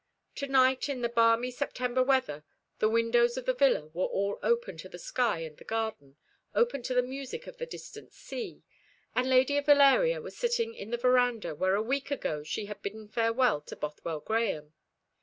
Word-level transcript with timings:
To 0.37 0.47
night, 0.47 0.89
in 0.89 1.03
the 1.03 1.09
balmy 1.09 1.51
September 1.51 2.01
weather, 2.01 2.43
the 2.79 2.89
windows 2.89 3.37
of 3.37 3.45
the 3.45 3.53
villa 3.53 3.85
were 3.93 4.07
all 4.07 4.39
open 4.41 4.75
to 4.77 4.89
the 4.89 4.97
sky 4.97 5.41
and 5.41 5.55
the 5.55 5.63
garden, 5.63 6.17
open 6.55 6.81
to 6.81 6.95
the 6.95 7.03
music 7.03 7.45
of 7.45 7.57
the 7.57 7.67
distant 7.67 8.11
sea, 8.11 8.63
and 9.13 9.29
Lady 9.29 9.59
Valeria 9.59 10.19
was 10.19 10.35
sitting 10.35 10.73
in 10.73 10.89
the 10.89 10.97
verandah 10.97 11.53
where 11.53 11.75
a 11.75 11.83
week 11.83 12.09
ago 12.09 12.41
she 12.41 12.65
had 12.65 12.81
bidden 12.81 13.09
farewell 13.09 13.61
to 13.61 13.75
Bothwell 13.75 14.21
Grahame. 14.21 14.73